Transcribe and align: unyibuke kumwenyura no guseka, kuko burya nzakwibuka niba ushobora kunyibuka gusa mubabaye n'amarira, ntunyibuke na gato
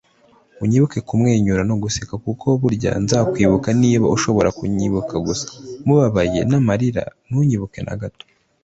unyibuke 0.63 0.99
kumwenyura 1.07 1.61
no 1.69 1.75
guseka, 1.83 2.13
kuko 2.25 2.45
burya 2.61 2.91
nzakwibuka 3.03 3.69
niba 3.81 4.05
ushobora 4.15 4.49
kunyibuka 4.57 5.15
gusa 5.27 5.47
mubabaye 5.85 6.39
n'amarira, 6.49 7.03
ntunyibuke 7.27 7.79
na 7.87 7.95
gato 8.01 8.25